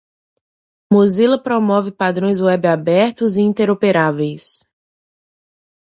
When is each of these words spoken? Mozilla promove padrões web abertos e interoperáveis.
Mozilla 0.91 1.37
promove 1.37 1.91
padrões 1.91 2.41
web 2.41 2.65
abertos 2.67 3.37
e 3.37 3.41
interoperáveis. 3.41 4.67